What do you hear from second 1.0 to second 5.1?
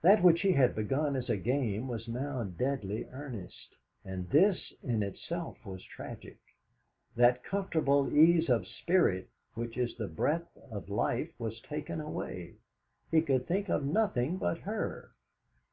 as a game was now deadly earnest. And this in